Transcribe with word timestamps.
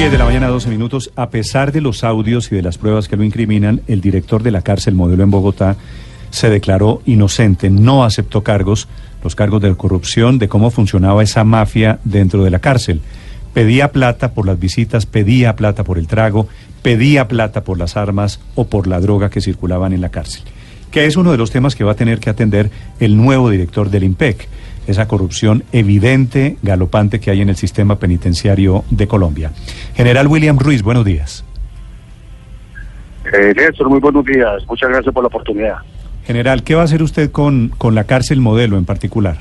10 0.00 0.12
de 0.12 0.16
la 0.16 0.24
mañana, 0.24 0.48
12 0.48 0.70
minutos. 0.70 1.10
A 1.14 1.28
pesar 1.28 1.72
de 1.72 1.82
los 1.82 2.04
audios 2.04 2.50
y 2.50 2.54
de 2.54 2.62
las 2.62 2.78
pruebas 2.78 3.06
que 3.06 3.18
lo 3.18 3.22
incriminan, 3.22 3.82
el 3.86 4.00
director 4.00 4.42
de 4.42 4.50
la 4.50 4.62
cárcel 4.62 4.94
modelo 4.94 5.22
en 5.22 5.30
Bogotá 5.30 5.76
se 6.30 6.48
declaró 6.48 7.02
inocente, 7.04 7.68
no 7.68 8.02
aceptó 8.02 8.42
cargos, 8.42 8.88
los 9.22 9.34
cargos 9.34 9.60
de 9.60 9.76
corrupción, 9.76 10.38
de 10.38 10.48
cómo 10.48 10.70
funcionaba 10.70 11.22
esa 11.22 11.44
mafia 11.44 11.98
dentro 12.02 12.42
de 12.44 12.50
la 12.50 12.60
cárcel. 12.60 13.02
Pedía 13.52 13.92
plata 13.92 14.32
por 14.32 14.46
las 14.46 14.58
visitas, 14.58 15.04
pedía 15.04 15.54
plata 15.54 15.84
por 15.84 15.98
el 15.98 16.06
trago, 16.06 16.48
pedía 16.80 17.28
plata 17.28 17.62
por 17.62 17.76
las 17.76 17.98
armas 17.98 18.40
o 18.54 18.68
por 18.68 18.86
la 18.86 19.00
droga 19.00 19.28
que 19.28 19.42
circulaban 19.42 19.92
en 19.92 20.00
la 20.00 20.08
cárcel, 20.08 20.44
que 20.90 21.04
es 21.04 21.18
uno 21.18 21.30
de 21.30 21.36
los 21.36 21.50
temas 21.50 21.74
que 21.74 21.84
va 21.84 21.92
a 21.92 21.96
tener 21.96 22.20
que 22.20 22.30
atender 22.30 22.70
el 23.00 23.18
nuevo 23.18 23.50
director 23.50 23.90
del 23.90 24.04
IMPEC 24.04 24.48
esa 24.90 25.06
corrupción 25.08 25.64
evidente, 25.72 26.56
galopante 26.62 27.20
que 27.20 27.30
hay 27.30 27.40
en 27.40 27.48
el 27.48 27.56
sistema 27.56 27.98
penitenciario 27.98 28.84
de 28.90 29.06
Colombia. 29.06 29.52
General 30.00 30.26
William 30.28 30.58
Ruiz, 30.58 30.82
buenos 30.82 31.04
días. 31.04 31.44
Eh, 33.34 33.52
Néstor, 33.54 33.90
muy 33.90 34.00
buenos 34.00 34.24
días. 34.24 34.66
Muchas 34.66 34.88
gracias 34.88 35.12
por 35.12 35.22
la 35.22 35.26
oportunidad. 35.26 35.76
General, 36.24 36.62
¿qué 36.62 36.74
va 36.74 36.80
a 36.80 36.84
hacer 36.84 37.02
usted 37.02 37.30
con, 37.30 37.68
con 37.76 37.94
la 37.94 38.04
cárcel 38.04 38.40
modelo 38.40 38.78
en 38.78 38.86
particular? 38.86 39.36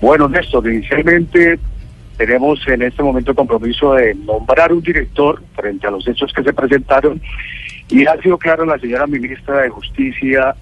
Bueno, 0.00 0.28
Néstor, 0.28 0.64
inicialmente 0.72 1.58
tenemos 2.18 2.60
en 2.68 2.82
este 2.82 3.02
momento 3.02 3.32
el 3.32 3.36
compromiso 3.36 3.94
de 3.94 4.14
nombrar 4.14 4.72
un 4.72 4.80
director 4.80 5.42
frente 5.56 5.88
a 5.88 5.90
los 5.90 6.06
hechos 6.06 6.32
que 6.32 6.44
se 6.44 6.52
presentaron 6.52 7.20
y 7.88 8.06
ha 8.06 8.16
sido 8.22 8.38
claro 8.38 8.64
la 8.64 8.78
señora 8.78 9.08
ministra 9.08 9.62
de 9.62 9.70
Justicia 9.70 10.54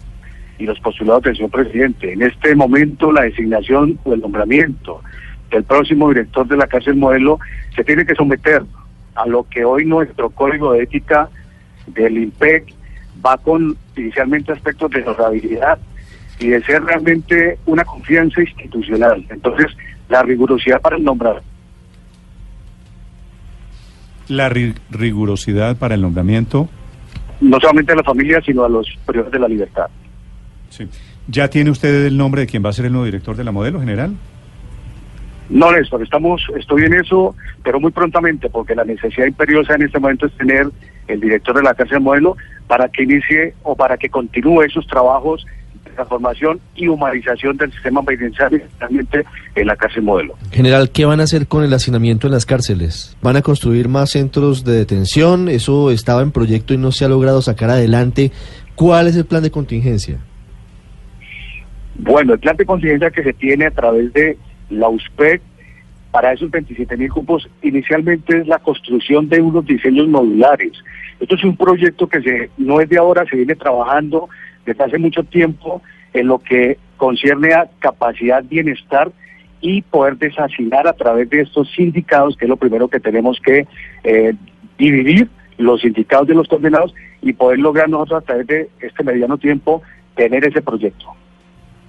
y 0.58 0.64
los 0.64 0.80
postulados 0.80 1.24
del 1.24 1.36
señor 1.36 1.50
presidente. 1.50 2.14
En 2.14 2.22
este 2.22 2.54
momento 2.54 3.12
la 3.12 3.24
designación 3.24 3.98
o 4.04 4.14
el 4.14 4.22
nombramiento 4.22 5.02
del 5.50 5.64
próximo 5.64 6.08
director 6.08 6.46
de 6.46 6.56
la 6.56 6.66
cárcel 6.66 6.96
modelo 6.96 7.38
se 7.74 7.84
tiene 7.84 8.04
que 8.04 8.14
someter 8.14 8.62
a 9.14 9.26
lo 9.26 9.44
que 9.44 9.64
hoy 9.64 9.84
nuestro 9.84 10.30
código 10.30 10.72
de 10.72 10.82
ética 10.82 11.28
del 11.86 12.18
IMPEC 12.18 12.72
va 13.24 13.36
con 13.38 13.76
inicialmente 13.96 14.52
aspectos 14.52 14.90
de 14.90 15.02
honorabilidad 15.02 15.78
y 16.40 16.48
de 16.48 16.62
ser 16.64 16.82
realmente 16.82 17.58
una 17.66 17.84
confianza 17.84 18.40
institucional. 18.40 19.24
Entonces, 19.30 19.66
la 20.08 20.22
rigurosidad 20.22 20.80
para 20.80 20.96
el 20.96 21.04
nombramiento. 21.04 21.48
La 24.28 24.48
rigurosidad 24.48 25.76
para 25.76 25.94
el 25.94 26.00
nombramiento. 26.00 26.68
No 27.40 27.60
solamente 27.60 27.92
a 27.92 27.96
la 27.96 28.02
familia, 28.02 28.40
sino 28.44 28.64
a 28.64 28.68
los 28.68 28.86
privados 29.06 29.32
de 29.32 29.38
la 29.38 29.48
libertad. 29.48 29.86
Sí. 30.70 30.88
¿Ya 31.28 31.48
tiene 31.48 31.70
usted 31.70 32.06
el 32.06 32.16
nombre 32.16 32.42
de 32.42 32.46
quien 32.46 32.64
va 32.64 32.70
a 32.70 32.72
ser 32.72 32.86
el 32.86 32.92
nuevo 32.92 33.04
director 33.04 33.36
de 33.36 33.44
la 33.44 33.52
modelo 33.52 33.80
general? 33.80 34.14
No, 35.50 35.70
Néstor, 35.72 36.02
estamos, 36.02 36.42
estoy 36.58 36.84
en 36.84 36.94
eso, 36.94 37.34
pero 37.62 37.78
muy 37.78 37.92
prontamente, 37.92 38.48
porque 38.48 38.74
la 38.74 38.84
necesidad 38.84 39.26
imperiosa 39.26 39.74
en 39.74 39.82
este 39.82 39.98
momento 39.98 40.26
es 40.26 40.32
tener 40.32 40.68
el 41.06 41.20
director 41.20 41.54
de 41.54 41.62
la 41.62 41.74
cárcel 41.74 42.00
modelo 42.00 42.36
para 42.66 42.88
que 42.88 43.02
inicie 43.02 43.54
o 43.62 43.76
para 43.76 43.96
que 43.98 44.08
continúe 44.08 44.62
esos 44.62 44.86
trabajos 44.86 45.44
de 45.84 45.90
transformación 45.90 46.60
y 46.74 46.88
humanización 46.88 47.58
del 47.58 47.70
sistema 47.72 48.02
penitenciario, 48.02 48.58
especialmente 48.58 49.24
en 49.54 49.66
la 49.66 49.76
cárcel 49.76 50.02
modelo. 50.02 50.34
General, 50.50 50.90
¿qué 50.90 51.04
van 51.04 51.20
a 51.20 51.24
hacer 51.24 51.46
con 51.46 51.62
el 51.62 51.74
hacinamiento 51.74 52.26
en 52.26 52.32
las 52.32 52.46
cárceles? 52.46 53.14
¿Van 53.20 53.36
a 53.36 53.42
construir 53.42 53.88
más 53.88 54.12
centros 54.12 54.64
de 54.64 54.72
detención? 54.72 55.50
Eso 55.50 55.90
estaba 55.90 56.22
en 56.22 56.32
proyecto 56.32 56.72
y 56.72 56.78
no 56.78 56.90
se 56.90 57.04
ha 57.04 57.08
logrado 57.08 57.42
sacar 57.42 57.68
adelante. 57.68 58.32
¿Cuál 58.74 59.08
es 59.08 59.16
el 59.16 59.26
plan 59.26 59.42
de 59.42 59.50
contingencia? 59.50 60.18
Bueno, 61.96 62.32
el 62.32 62.40
plan 62.40 62.56
de 62.56 62.64
contingencia 62.64 63.10
que 63.10 63.22
se 63.22 63.34
tiene 63.34 63.66
a 63.66 63.70
través 63.70 64.12
de 64.14 64.38
la 64.70 64.88
USPEC 64.88 65.42
para 66.10 66.32
esos 66.32 66.50
27 66.50 66.96
mil 66.96 67.10
cupos 67.10 67.48
inicialmente 67.62 68.38
es 68.38 68.46
la 68.46 68.60
construcción 68.60 69.28
de 69.28 69.40
unos 69.40 69.66
diseños 69.66 70.06
modulares. 70.06 70.72
Esto 71.18 71.34
es 71.34 71.42
un 71.42 71.56
proyecto 71.56 72.06
que 72.08 72.22
se, 72.22 72.50
no 72.56 72.80
es 72.80 72.88
de 72.88 72.98
ahora, 72.98 73.24
se 73.28 73.36
viene 73.36 73.56
trabajando 73.56 74.28
desde 74.64 74.84
hace 74.84 74.98
mucho 74.98 75.24
tiempo 75.24 75.82
en 76.12 76.28
lo 76.28 76.38
que 76.38 76.78
concierne 76.96 77.52
a 77.52 77.68
capacidad, 77.80 78.44
bienestar 78.44 79.10
y 79.60 79.82
poder 79.82 80.16
desasinar 80.16 80.86
a 80.86 80.92
través 80.92 81.28
de 81.30 81.40
estos 81.40 81.70
sindicados, 81.72 82.36
que 82.36 82.44
es 82.44 82.48
lo 82.48 82.56
primero 82.56 82.86
que 82.86 83.00
tenemos 83.00 83.40
que 83.40 83.66
eh, 84.04 84.34
dividir, 84.78 85.28
los 85.58 85.80
sindicados 85.80 86.28
de 86.28 86.34
los 86.34 86.46
condenados, 86.48 86.94
y 87.22 87.32
poder 87.32 87.58
lograr 87.58 87.88
nosotros 87.88 88.22
a 88.22 88.26
través 88.26 88.46
de 88.46 88.68
este 88.80 89.02
mediano 89.02 89.38
tiempo 89.38 89.82
tener 90.14 90.46
ese 90.46 90.62
proyecto. 90.62 91.06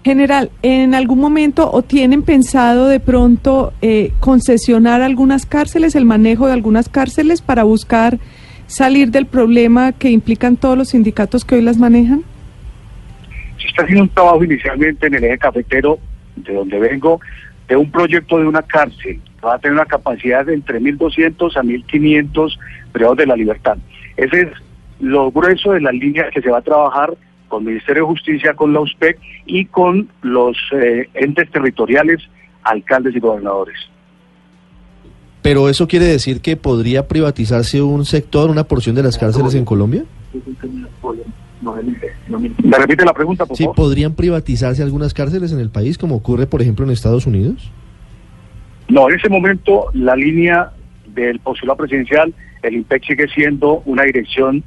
General, 0.05 0.51
¿en 0.61 0.93
algún 0.93 1.17
momento 1.17 1.67
o 1.71 1.81
tienen 1.81 2.21
pensado 2.21 2.88
de 2.88 2.99
pronto 2.99 3.73
eh, 3.81 4.11
concesionar 4.19 5.01
algunas 5.01 5.47
cárceles, 5.47 5.95
el 5.95 6.05
manejo 6.05 6.45
de 6.45 6.53
algunas 6.53 6.89
cárceles 6.89 7.41
para 7.41 7.63
buscar 7.63 8.19
salir 8.67 9.09
del 9.09 9.25
problema 9.25 9.94
que 9.94 10.11
implican 10.11 10.57
todos 10.57 10.77
los 10.77 10.89
sindicatos 10.89 11.44
que 11.44 11.55
hoy 11.55 11.63
las 11.63 11.79
manejan? 11.79 12.21
Se 13.57 13.65
está 13.65 13.81
haciendo 13.81 14.03
un 14.03 14.09
trabajo 14.09 14.44
inicialmente 14.44 15.07
en 15.07 15.15
el 15.15 15.23
eje 15.23 15.39
cafetero, 15.39 15.97
de 16.35 16.53
donde 16.53 16.77
vengo, 16.77 17.19
de 17.67 17.75
un 17.75 17.89
proyecto 17.89 18.38
de 18.38 18.45
una 18.45 18.61
cárcel. 18.61 19.19
Va 19.44 19.55
a 19.55 19.57
tener 19.57 19.73
una 19.73 19.88
capacidad 19.88 20.45
de 20.45 20.53
entre 20.53 20.79
1.200 20.79 21.57
a 21.57 21.63
1.500 21.63 22.59
privados 22.91 23.17
de 23.17 23.25
la 23.25 23.35
libertad. 23.35 23.79
Ese 24.17 24.41
es 24.41 24.49
lo 24.99 25.31
grueso 25.31 25.71
de 25.71 25.81
las 25.81 25.95
líneas 25.95 26.27
que 26.31 26.44
se 26.44 26.51
va 26.51 26.59
a 26.59 26.61
trabajar 26.61 27.15
con 27.47 27.63
el 27.63 27.69
Ministerio 27.69 28.03
de 28.03 28.09
Justicia, 28.09 28.53
con 28.53 28.73
la 28.73 28.81
USPEC 28.81 29.19
y 29.45 29.66
con 29.66 30.09
los 30.22 30.57
eh, 30.73 31.09
entes 31.13 31.50
territoriales, 31.51 32.22
alcaldes 32.63 33.16
y 33.16 33.19
gobernadores. 33.19 33.78
¿Pero 35.41 35.69
eso 35.69 35.88
quiere 35.88 36.06
decir 36.06 36.41
que 36.41 36.57
podría 36.57 37.07
privatizarse 37.07 37.81
un 37.81 38.03
sector, 38.06 38.50
una 38.50 38.63
porción 38.63 38.95
de 38.95 39.03
las 39.03 39.17
cárceles 39.17 39.53
en 39.53 39.63
Colombia? 39.63 40.03
¿Me 42.63 42.78
repite 42.78 43.06
la 43.06 43.13
pregunta, 43.13 43.45
por 43.45 43.56
Sí, 43.56 43.67
¿podrían 43.75 44.13
privatizarse 44.16 44.81
algunas 44.81 45.13
cárceles 45.13 45.51
en 45.51 45.59
el 45.59 45.69
país, 45.69 45.97
como 45.97 46.16
ocurre, 46.16 46.47
por 46.47 46.62
ejemplo, 46.62 46.83
en 46.83 46.91
Estados 46.91 47.27
Unidos? 47.27 47.72
No, 48.88 49.09
en 49.09 49.16
ese 49.16 49.29
momento 49.29 49.85
la 49.94 50.16
línea 50.16 50.72
del 51.07 51.39
postulado 51.39 51.77
presidencial, 51.77 52.33
el 52.62 52.75
IMPEC 52.75 53.06
sigue 53.06 53.27
siendo 53.27 53.81
una 53.85 54.03
dirección 54.03 54.63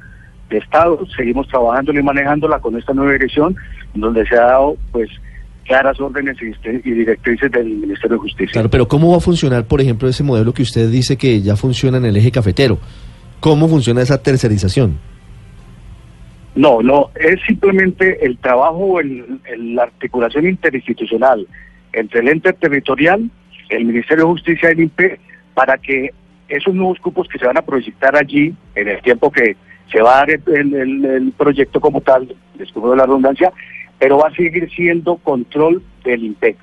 de 0.49 0.57
Estado, 0.57 0.99
seguimos 1.15 1.47
trabajándola 1.47 1.99
y 1.99 2.03
manejándola 2.03 2.59
con 2.59 2.77
esta 2.77 2.93
nueva 2.93 3.13
dirección, 3.13 3.55
donde 3.93 4.25
se 4.25 4.35
ha 4.35 4.45
dado 4.45 4.77
pues 4.91 5.09
claras 5.65 5.99
órdenes 5.99 6.37
y 6.41 6.91
directrices 6.91 7.51
del 7.51 7.67
Ministerio 7.67 8.17
de 8.17 8.21
Justicia. 8.21 8.53
Claro, 8.53 8.69
pero 8.69 8.87
¿cómo 8.87 9.11
va 9.11 9.17
a 9.17 9.21
funcionar, 9.21 9.65
por 9.65 9.81
ejemplo, 9.81 10.09
ese 10.09 10.23
modelo 10.23 10.53
que 10.53 10.63
usted 10.63 10.89
dice 10.89 11.17
que 11.17 11.41
ya 11.41 11.55
funciona 11.55 11.97
en 11.97 12.05
el 12.05 12.17
eje 12.17 12.31
cafetero? 12.31 12.79
¿Cómo 13.39 13.67
funciona 13.67 14.01
esa 14.01 14.21
tercerización? 14.21 14.97
No, 16.55 16.81
no, 16.81 17.11
es 17.15 17.39
simplemente 17.45 18.25
el 18.25 18.37
trabajo, 18.39 18.99
en 18.99 19.75
la 19.75 19.83
articulación 19.83 20.47
interinstitucional 20.47 21.47
entre 21.93 22.19
el 22.21 22.29
ente 22.29 22.53
territorial, 22.53 23.29
el 23.69 23.85
Ministerio 23.85 24.25
de 24.25 24.31
Justicia 24.31 24.69
y 24.69 24.71
el 24.73 24.79
INPE, 24.81 25.19
para 25.53 25.77
que 25.77 26.11
esos 26.47 26.73
nuevos 26.73 26.99
cupos 26.99 27.27
que 27.27 27.37
se 27.37 27.45
van 27.45 27.57
a 27.57 27.61
proyectar 27.61 28.15
allí 28.15 28.53
en 28.75 28.87
el 28.87 29.01
tiempo 29.01 29.31
que 29.31 29.55
se 29.91 30.01
va 30.01 30.13
a 30.13 30.17
dar 30.19 30.29
el, 30.31 31.33
proyecto 31.37 31.79
como 31.79 32.01
tal, 32.01 32.35
descubro 32.55 32.95
la 32.95 33.05
redundancia, 33.05 33.51
pero 33.97 34.17
va 34.17 34.27
a 34.29 34.35
seguir 34.35 34.69
siendo 34.71 35.17
control 35.17 35.81
del 36.03 36.23
INPEC. 36.23 36.57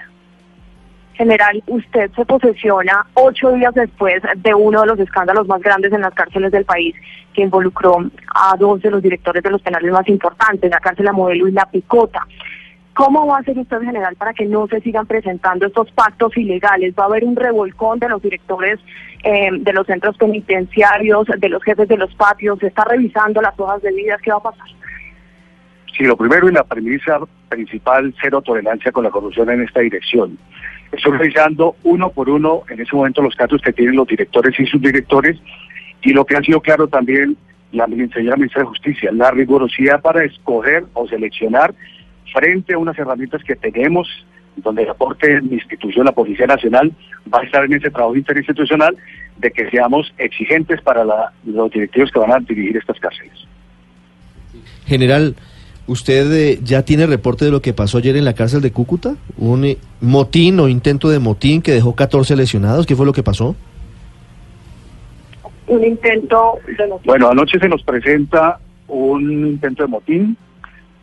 General, 1.14 1.62
usted 1.66 2.10
se 2.15 2.26
posesiona 2.26 3.06
ocho 3.15 3.50
días 3.53 3.75
después 3.75 4.22
de 4.36 4.54
uno 4.54 4.82
de 4.82 4.86
los 4.86 4.98
escándalos 5.00 5.47
más 5.48 5.62
grandes 5.62 5.92
en 5.92 6.03
las 6.03 6.12
cárceles 6.12 6.53
del 6.53 6.66
país, 6.66 6.94
que 7.32 7.42
involucró 7.42 7.98
a 8.34 8.56
dos 8.59 8.82
de 8.82 8.91
los 8.91 9.03
directores 9.03 9.42
de 9.42 9.50
los 9.50 9.62
penales 9.62 9.91
más 9.92 10.06
importantes, 10.09 10.70
la 10.70 10.78
cárcel 10.78 11.06
La 11.06 11.12
Modelo 11.12 11.48
y 11.48 11.53
La 11.53 11.65
Picota. 11.70 12.26
¿Cómo 12.97 13.27
va 13.27 13.37
a 13.37 13.43
ser 13.43 13.59
usted, 13.59 13.83
general, 13.83 14.17
para 14.17 14.33
que 14.33 14.47
no 14.47 14.67
se 14.69 14.81
sigan 14.81 15.07
presentando 15.07 15.67
estos 15.67 15.93
pactos 15.93 16.34
ilegales? 16.34 16.95
¿Va 16.99 17.03
a 17.03 17.07
haber 17.09 17.25
un 17.25 17.37
revolcón 17.37 17.99
de 17.99 18.09
los 18.09 18.23
directores 18.23 18.81
eh, 19.22 19.51
de 19.53 19.72
los 19.75 19.87
centros 19.87 20.16
penitenciarios, 20.16 21.27
de 21.37 21.48
los 21.51 21.63
jefes 21.63 21.89
de 21.89 21.98
los 21.98 22.15
patios? 22.15 22.59
¿Se 22.59 22.69
está 22.69 22.84
revisando 22.84 23.43
las 23.43 23.53
hojas 23.60 23.83
de 23.83 23.93
vida? 23.93 24.16
¿Qué 24.22 24.31
va 24.31 24.39
a 24.39 24.45
pasar? 24.45 24.66
Sí, 25.95 26.04
lo 26.04 26.16
primero 26.16 26.48
y 26.48 26.54
la 26.54 26.65
premisa 26.65 27.21
principal, 27.51 28.15
cero 28.19 28.41
tolerancia 28.41 28.91
con 28.91 29.04
la 29.04 29.10
corrupción 29.10 29.51
en 29.51 29.60
esta 29.60 29.81
dirección. 29.81 30.39
Estoy 30.91 31.19
revisando 31.19 31.77
uno 31.83 32.09
por 32.09 32.31
uno 32.31 32.63
en 32.71 32.81
ese 32.81 32.97
momento 32.97 33.21
los 33.21 33.37
casos 33.37 33.60
que 33.60 33.75
tienen 33.75 33.97
los 33.97 34.09
directores 34.09 34.59
y 34.59 34.65
subdirectores 34.65 35.37
y 36.01 36.15
lo 36.15 36.25
que 36.25 36.37
ha 36.37 36.41
sido 36.41 36.63
claro 36.63 36.89
también 36.89 37.37
la 37.72 37.84
señora 37.84 38.37
ministra 38.37 38.63
de 38.63 38.69
Justicia, 38.69 39.13
la 39.13 39.33
rigurosidad 39.33 40.01
para 40.01 40.25
escoger 40.25 40.84
o 40.95 41.07
seleccionar 41.07 41.75
frente 42.33 42.75
a 42.75 42.78
unas 42.78 42.99
herramientas 42.99 43.43
que 43.45 43.57
tenemos, 43.57 44.09
donde 44.57 44.83
el 44.83 44.91
aporte 44.91 45.34
de 45.34 45.43
mi 45.43 45.55
institución, 45.55 46.07
la 46.07 46.13
Policía 46.13 46.47
Nacional, 46.47 46.93
va 47.33 47.41
a 47.41 47.45
estar 47.45 47.65
en 47.65 47.75
ese 47.75 47.91
trabajo 47.91 48.17
interinstitucional 48.17 48.97
de 49.39 49.51
que 49.51 49.69
seamos 49.71 50.13
exigentes 50.19 50.81
para 50.81 51.05
los 51.45 51.71
directivos 51.71 52.11
que 52.11 52.19
van 52.19 52.33
a 52.33 52.39
dirigir 52.41 52.77
estas 52.77 52.99
cárceles. 52.99 53.34
General, 54.87 55.37
¿usted 55.87 56.33
eh, 56.33 56.59
ya 56.63 56.83
tiene 56.83 57.07
reporte 57.07 57.45
de 57.45 57.51
lo 57.51 57.61
que 57.61 57.75
pasó 57.75 57.99
ayer 57.99 58.17
en 58.17 58.25
la 58.25 58.34
cárcel 58.34 58.63
de 58.63 58.73
Cúcuta? 58.73 59.17
¿Un 59.37 59.65
eh, 59.65 59.78
motín 60.01 60.59
o 60.61 60.69
intento 60.69 61.11
de 61.11 61.19
motín 61.19 61.61
que 61.61 61.73
dejó 61.73 61.95
14 61.95 62.37
lesionados? 62.37 62.87
¿Qué 62.87 62.97
fue 62.97 63.05
lo 63.05 63.13
que 63.13 63.23
pasó? 63.23 63.57
un 65.67 65.84
intento 65.84 66.59
de 66.67 66.87
motín. 66.87 67.07
Bueno, 67.07 67.28
anoche 67.28 67.59
se 67.59 67.69
nos 67.69 67.83
presenta 67.83 68.59
un 68.89 69.49
intento 69.49 69.83
de 69.83 69.89
motín 69.89 70.37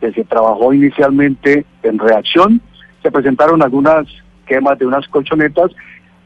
que 0.04 0.12
se 0.12 0.26
trabajó 0.26 0.74
inicialmente 0.74 1.66
en 1.82 1.98
reacción. 1.98 2.60
Se 3.02 3.10
presentaron 3.10 3.64
algunas 3.64 4.06
quemas 4.46 4.78
de 4.78 4.86
unas 4.86 5.08
colchonetas, 5.08 5.72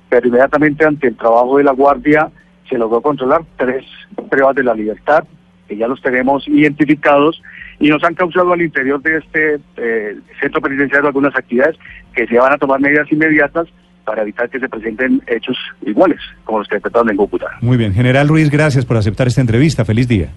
pero 0.09 0.27
inmediatamente 0.27 0.83
ante 0.83 1.09
el 1.09 1.15
trabajo 1.15 1.59
de 1.59 1.63
la 1.63 1.73
Guardia 1.73 2.31
se 2.67 2.75
logró 2.75 3.01
controlar 3.01 3.41
tres 3.55 3.85
pruebas 4.31 4.55
de 4.55 4.63
la 4.63 4.73
libertad, 4.73 5.25
que 5.67 5.77
ya 5.77 5.87
los 5.87 6.01
tenemos 6.01 6.47
identificados, 6.47 7.39
y 7.79 7.89
nos 7.89 8.03
han 8.03 8.15
causado 8.15 8.51
al 8.51 8.63
interior 8.63 8.99
de 8.99 9.17
este 9.17 9.59
eh, 9.77 10.17
centro 10.41 10.59
penitenciario 10.59 11.09
algunas 11.09 11.35
actividades 11.35 11.77
que 12.15 12.25
se 12.25 12.39
van 12.39 12.53
a 12.53 12.57
tomar 12.57 12.79
medidas 12.79 13.11
inmediatas 13.11 13.67
para 14.05 14.23
evitar 14.23 14.49
que 14.49 14.59
se 14.59 14.67
presenten 14.67 15.21
hechos 15.27 15.55
iguales 15.85 16.19
como 16.45 16.57
los 16.57 16.67
que 16.67 16.77
detectaron 16.77 17.11
en 17.11 17.17
Cúcuta. 17.17 17.45
Muy 17.61 17.77
bien. 17.77 17.93
General 17.93 18.27
Ruiz, 18.27 18.49
gracias 18.49 18.87
por 18.87 18.97
aceptar 18.97 19.27
esta 19.27 19.41
entrevista. 19.41 19.85
Feliz 19.85 20.07
día. 20.07 20.29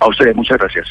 A 0.00 0.08
ustedes, 0.08 0.34
muchas 0.34 0.56
gracias. 0.56 0.88